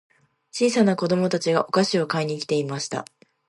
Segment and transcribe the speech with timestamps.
[0.51, 3.05] 小さな子供たちがお菓子を買いに来ていました。